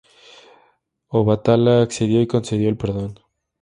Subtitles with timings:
[1.09, 3.19] Obatalá accedió y concedió el perdón.